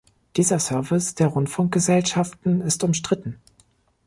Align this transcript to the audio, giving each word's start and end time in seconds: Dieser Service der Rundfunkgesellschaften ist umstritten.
Dieser 0.35 0.57
Service 0.57 1.13
der 1.13 1.27
Rundfunkgesellschaften 1.27 2.61
ist 2.61 2.83
umstritten. 2.83 3.39